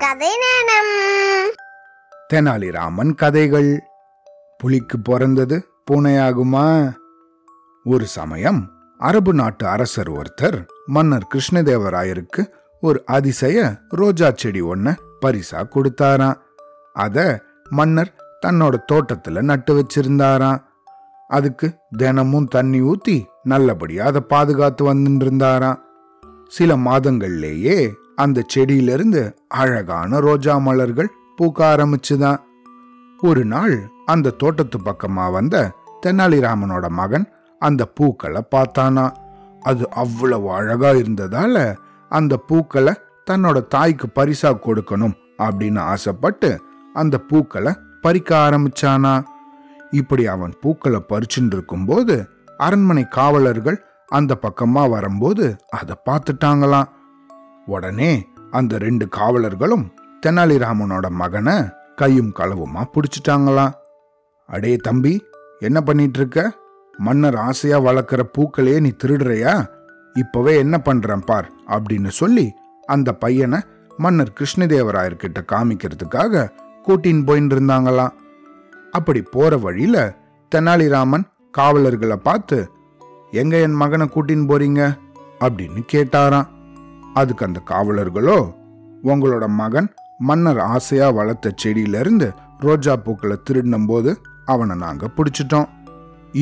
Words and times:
கதை 0.00 0.28
நேரம் 0.28 1.52
தெனாலிராமன் 2.32 3.14
கதைகள். 3.14 3.82
புலிக்கு 4.58 5.00
பிறந்தது 5.00 5.68
பூனையாகுமா? 5.90 6.92
ஒரு 7.84 8.06
சமயம் 8.06 8.72
அரபு 8.98 9.34
நாட்டு 9.34 9.66
அரசர் 9.66 10.10
ஒருத்தர் 10.10 10.66
மன்னர் 10.86 11.26
கிருஷ்ணதேவராயருக்கு 11.34 12.52
ஒரு 12.80 13.02
அதிசய 13.06 13.78
ரோஜா 13.88 14.32
செடி 14.34 14.62
ஒன்ன 14.62 14.96
பரிசா 15.26 15.64
கொடுத்தாராம். 15.64 16.40
அத 16.92 17.42
மன்னர் 17.70 18.14
தன்னோட 18.46 18.74
தோட்டத்துல 18.92 19.42
நட்டு 19.42 19.74
வச்சிருந்தாராம். 19.74 20.62
அதுக்கு 21.28 21.74
தினமும் 21.90 22.48
தண்ணி 22.48 22.80
ஊத்தி 22.80 23.24
நல்லபடியா 23.42 24.04
அதை 24.04 24.20
பாதுகாத்து 24.20 24.94
வந்துட்டு 24.94 25.22
இருந்தாராம். 25.22 25.84
சில 26.48 26.76
மாதங்கள்லேயே 26.76 27.92
அந்த 28.16 28.44
செடியிலிருந்து 28.46 29.22
அழகான 29.48 30.20
ரோஜா 30.20 30.58
மலர்கள் 30.58 31.10
பூக்க 31.38 31.58
ஆரம்பிச்சுதான் 31.72 32.40
ஒரு 33.22 33.44
நாள் 33.44 33.74
அந்த 34.06 34.30
தோட்டத்து 34.30 34.78
பக்கமா 34.78 35.32
வந்த 35.32 35.56
தெனாலிராமனோட 36.06 36.88
மகன் 36.88 37.26
அந்த 37.58 37.84
பூக்களை 37.84 38.42
பார்த்தானா. 38.54 39.04
அது 39.60 39.84
அவ்வளவு 39.90 40.48
அழகா 40.52 40.90
இருந்ததால 40.90 41.76
அந்த 42.10 42.36
பூக்களை 42.36 42.92
தன்னோட 43.30 43.66
தாய்க்கு 43.66 44.06
பரிசா 44.14 44.50
கொடுக்கணும் 44.66 45.16
அப்படின்னு 45.38 45.78
ஆசைப்பட்டு 45.78 46.50
அந்த 46.94 47.18
பூக்களை 47.18 47.72
பறிக்க 48.00 48.30
ஆரம்பிச்சானா. 48.36 49.14
இப்படி 49.90 50.26
அவன் 50.26 50.54
பூக்களை 50.60 51.00
பறிச்சுட்டு 51.08 51.54
இருக்கும்போது 51.56 52.16
அரண்மனை 52.58 53.04
காவலர்கள் 53.08 53.78
அந்த 54.08 54.32
பக்கமா 54.42 54.90
வரும்போது 54.90 55.56
அதை 55.70 55.94
பார்த்துட்டாங்களாம். 56.04 56.90
உடனே 57.66 58.26
அந்த 58.50 58.78
ரெண்டு 58.78 59.08
காவலர்களும் 59.16 59.86
தெனாலிராமனோட 60.26 61.08
மகனை 61.08 61.54
கையும் 61.96 62.32
களவுமா 62.36 62.84
பிடிச்சிட்டாங்களாம். 62.92 63.72
அடே 64.46 64.76
தம்பி 64.76 65.24
என்ன 65.60 65.80
பண்ணிட்டு 65.80 66.18
இருக்க 66.18 66.52
மன்னர் 66.96 67.36
ஆசையா 67.36 67.80
வளர்க்குற 67.80 68.22
பூக்களையே 68.38 68.80
நீ 68.80 68.92
திருடுறையா? 69.04 69.66
இப்பவே 70.14 70.58
என்ன 70.58 70.78
பண்றேன் 70.78 71.24
பார் 71.24 71.50
அப்படின்னு 71.66 72.08
சொல்லி 72.08 72.52
அந்த 72.86 73.12
பையனை 73.12 73.58
மன்னர் 73.96 74.32
கிருஷ்ணதேவராயர்கிட்ட 74.38 75.40
காமிக்கிறதுக்காக 75.52 76.50
கூட்டின்னு 76.86 77.26
போயின்னு 77.26 77.54
இருந்தாங்களாம் 77.54 78.14
அப்படி 78.90 79.22
போற 79.22 79.56
வழியில 79.56 80.16
தெனாலிராமன் 80.54 81.24
காவலர்களை 81.50 82.16
பார்த்து 82.16 82.70
எங்க 83.30 83.56
என் 83.56 83.72
மகனை 83.72 84.08
கூட்டின்னு 84.14 84.50
போறீங்க? 84.52 84.98
அப்படின்னு 85.40 85.80
கேட்டாராம். 85.92 86.48
அதுக்கு 87.20 87.46
அந்த 87.46 87.60
காவலர்களோ 87.70 88.38
உங்களோட 89.10 89.44
மகன் 89.60 89.88
மன்னர் 90.18 90.60
ஆசையா 90.74 91.08
வளர்த்த 91.10 91.52
செடியிலிருந்து 91.62 92.28
ரோஜா 92.58 92.92
பூக்களை 92.96 93.36
திருடினும் 93.46 93.86
போது 93.86 94.10
அவனை 94.52 94.74
நாங்க 94.76 95.06
பிடிச்சிட்டோம். 95.16 95.68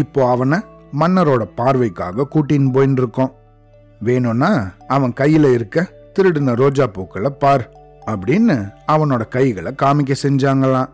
இப்போ 0.00 0.20
அவனை 0.30 0.58
மன்னரோட 1.00 1.42
பார்வைக்காக 1.58 2.26
கூட்டின்னு 2.34 2.74
போயின்னு 2.74 3.00
இருக்கோம் 3.02 3.32
வேணும்னா 4.00 4.50
அவன் 4.86 5.14
கையில 5.20 5.50
இருக்க 5.52 5.86
திருடின 6.14 6.54
ரோஜா 6.62 6.86
பூக்களை 6.96 7.30
பார் 7.42 7.64
அப்படின்னு 8.12 8.56
அவனோட 8.92 9.22
கைகளை 9.36 9.70
காமிக்க 9.82 10.14
செஞ்சாங்களாம். 10.22 10.92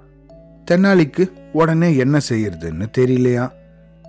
தென்னாலிக்கு 0.70 1.24
உடனே 1.52 1.88
என்ன 1.96 2.16
செய்யறதுன்னு 2.28 2.86
தெரியலையா? 2.98 3.46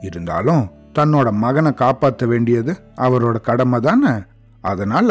இருந்தாலும் 0.01 0.63
தன்னோட 0.97 1.27
மகனை 1.43 1.71
காப்பாற்ற 1.73 2.25
வேண்டியது 2.25 2.73
அவரோட 3.05 3.37
கடமை 3.41 3.79
தானே 3.79 4.13
அதனால 4.63 5.09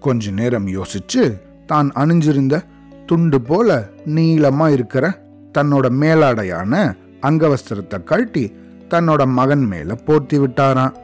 கொஞ்ச 0.00 0.30
நேரம் 0.30 0.66
யோசிச்சு 0.66 1.22
தான் 1.66 1.92
அணிஞ்சிருந்த 1.94 2.64
துண்டு 3.06 3.40
போல 3.40 3.88
நீளமா 4.06 4.72
இருக்கிற 4.72 5.22
தன்னோட 5.58 5.86
மேலாடையான 6.02 6.96
அங்கவஸ்திரத்தை 7.22 8.04
கழட்டி 8.04 8.56
தன்னோட 8.90 9.26
மகன் 9.26 9.64
மேல 9.64 9.94
போர்த்தி 9.94 10.38
விட்டாராம். 10.38 10.94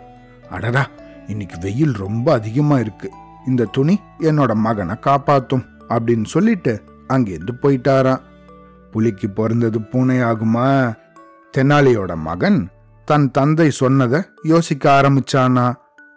அடடா 0.51 0.89
இன்னைக்கு 1.27 1.57
வெயில் 1.61 1.93
ரொம்ப 1.93 2.33
அதிகமா 2.33 2.79
இருக்கு. 2.79 3.11
இந்த 3.47 3.65
துணி 3.65 4.01
என்னோட 4.21 4.55
மகனை 4.55 4.95
காப்பாத்தும் 5.07 5.65
அப்படின்னு 5.89 6.25
சொல்லிட்டு 6.25 6.83
அங்கேருந்து 7.09 7.55
போயிட்டாராம். 7.63 8.23
புலிக்கு 8.91 9.31
பிறந்தது 9.31 9.81
பூனை 9.83 10.19
ஆகுமா 10.21 10.97
தெனாலியோட 11.57 12.17
மகன் 12.17 12.69
தன் 13.05 13.31
தந்தை 13.31 13.71
சொன்னதை 13.71 14.21
யோசிக்க 14.43 15.01
ஆரம்பிச்சானா? 15.01 15.75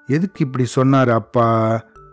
எதுக்கு 0.08 0.46
இப்படி 0.46 0.66
சொன்னார் 0.66 1.10
அப்பா? 1.10 1.48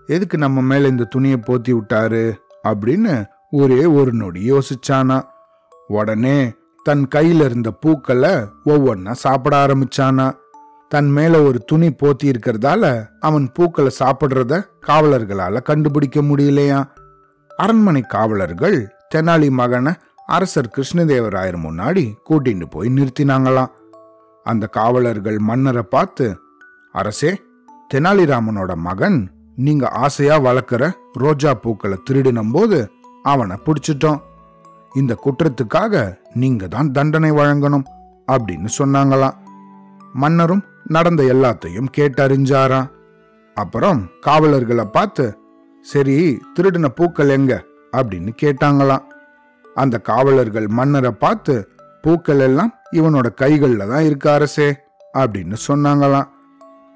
எதுக்கு 0.06 0.39
நம்ம 0.39 0.61
மேல 0.61 0.89
இந்த 0.89 1.05
துணியை 1.05 1.37
போத்தி 1.37 1.72
விட்டாரு 1.72 2.34
அப்படின்னு 2.69 3.27
ஒரே 3.50 3.84
ஒரு 3.84 4.12
நொடி 4.12 4.53
யோசிச்சானா. 4.53 5.22
உடனே 5.87 6.53
தன் 6.83 7.09
கையில 7.15 7.44
இருந்த 7.44 7.71
பூக்களை 7.71 8.31
ஒவ்வொன்னா 8.65 9.12
சாப்பிட 9.12 9.67
ஆரம்பிச்சானா. 9.67 10.33
தன் 10.89 11.11
மேல 11.11 11.43
ஒரு 11.43 11.59
துணி 11.59 11.89
போத்தி 11.89 12.25
இருக்கிறதால 12.25 13.09
அவன் 13.21 13.53
பூக்களை 13.53 13.91
சாப்பிடுறத 13.99 14.62
காவலர்களால 14.87 15.62
கண்டுபிடிக்க 15.62 16.21
முடியலையா. 16.21 16.84
அரண்மனை 17.56 18.00
காவலர்கள் 18.00 18.94
தெனாலி 19.15 19.50
மகனை 19.50 19.93
அரசர் 20.27 20.73
கிருஷ்ணதேவராயர் 20.77 21.56
முன்னாடி 21.56 22.12
கூட்டிட்டு 22.31 22.65
போய் 22.71 22.88
நிறுத்தினாங்களாம் 22.88 23.73
அந்த 24.44 24.67
காவலர்கள் 24.67 25.38
மன்னரை 25.38 25.83
பார்த்து 25.83 26.38
அரசே 26.93 27.43
தெனாலிராமனோட 27.94 28.75
மகன் 28.75 29.35
நீங்க 29.56 29.89
ஆசையா 29.89 30.39
வளர்க்குற 30.39 30.93
ரோஜா 31.12 31.55
பூக்களை 31.55 31.99
திருடினும் 32.11 32.53
போது 32.53 32.91
அவனை 33.22 33.56
பிடிச்சிட்டோம். 33.65 34.22
இந்த 34.94 35.19
குற்றத்துக்காக 35.25 36.19
நீங்க 36.34 36.67
தான் 36.67 36.93
தண்டனை 36.93 37.31
வழங்கணும் 37.31 37.84
அப்படின்னு 38.33 38.69
சொன்னாங்களாம். 38.78 39.37
மன்னரும் 40.12 40.65
நடந்த 40.84 41.22
எல்லாத்தையும் 41.22 41.87
கேட்டறிஞ்சாராம். 41.97 42.91
அப்புறம் 43.55 44.09
காவலர்களை 44.21 44.84
பார்த்து 44.84 45.39
சரி 45.81 46.43
திருடின 46.55 46.88
பூக்கள் 46.88 47.28
எங்க? 47.28 47.65
அப்படின்னு 47.93 48.31
கேட்டாங்களாம். 48.43 49.05
அந்த 49.75 49.99
காவலர்கள் 49.99 50.67
மன்னரை 50.67 51.11
பார்த்து 51.11 51.71
பூக்கள் 52.03 52.38
எல்லாம் 52.38 52.75
இவனோட 52.93 53.34
கைகளில் 53.34 53.88
தான் 53.88 54.05
இருக்கு 54.05 54.31
அரசே 54.31 54.77
அப்படின்னு 55.19 55.56
சொன்னாங்களாம். 55.69 56.28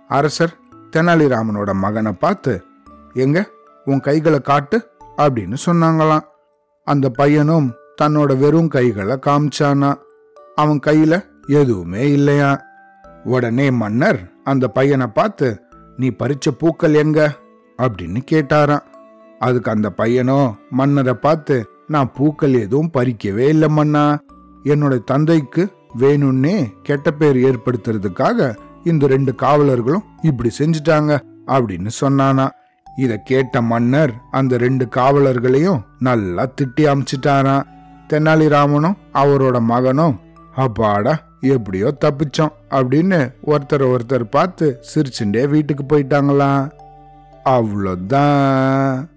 அரசர் 0.09 0.59
தெனாலிராமனோட 0.97 1.73
மகனை 1.73 2.13
பார்த்து 2.13 2.63
எங்க? 3.13 3.49
உன் 3.85 4.01
கைகளை 4.01 4.41
காட்டு 4.41 4.89
அப்படின்னு 5.17 5.57
சொன்னாங்களாம். 5.67 6.27
அந்த 6.85 7.11
பையனும் 7.11 7.73
தன்னோட 8.03 8.39
வெறும் 8.39 8.69
கைகளை 8.69 9.19
காமிச்சானா 9.27 9.95
அவன் 10.55 10.81
கையில 10.87 11.25
எதுவுமே 11.47 12.13
இல்லையா? 12.13 12.61
உடனே 13.25 13.71
மன்னர் 13.71 14.33
அந்த 14.45 14.69
பையனை 14.69 15.07
பார்த்து 15.07 15.63
நீ 15.97 16.09
பறிச்ச 16.09 16.51
பூக்கள் 16.59 16.95
எங்க? 16.95 17.37
அப்படின்னு 17.79 18.21
கேட்டாராம். 18.31 18.85
அதுக்கு 19.39 19.71
அந்த 19.71 19.93
பையனோ 19.97 20.55
மன்னரை 20.71 21.15
பார்த்து 21.15 21.69
நான் 21.87 22.13
பூக்கள் 22.13 22.55
எதுவும் 22.55 22.91
பறிக்கவே 22.95 23.49
இல்லை 23.49 23.69
மன்னா. 23.69 24.19
என்னோட 24.65 25.05
தந்தைக்கு 25.05 25.69
வேணும்னே 25.99 26.73
கெட்ட 26.83 27.11
பேர் 27.11 27.37
ஏற்படுத்துறதுக்காக 27.37 28.57
இந்த 28.85 29.07
ரெண்டு 29.07 29.35
காவலர்களும் 29.35 30.05
இப்படி 30.23 30.51
செஞ்சுட்டாங்க 30.59 31.19
அப்படின்னு 31.47 31.91
சொன்னானா. 32.01 32.49
இத 32.97 33.17
கேட்ட 33.17 33.63
மன்னர் 33.63 34.13
அந்த 34.31 34.57
ரெண்டு 34.57 34.89
காவலர்களையும் 34.97 35.81
நல்லா 35.99 36.49
திட்டி 36.61 36.81
அமிச்சிட்டாராம் 36.81 37.63
தெனாலிராமனும் 38.09 38.97
அவரோட 39.15 39.61
மகனும் 39.61 40.21
அப்பாடா 40.55 41.19
எப்படியோ 41.41 41.95
தப்பிச்சோம் 42.05 42.53
அப்படின்னு 42.71 43.33
ஒருத்தர் 43.47 43.97
ஒருத்தர் 43.97 44.25
பார்த்து 44.31 44.81
சிரிச்சுட்டே 44.95 45.49
வீட்டுக்கு 45.49 45.85
போயிட்டாங்களாம். 45.89 46.71
அவ்வளோதான். 47.45 49.09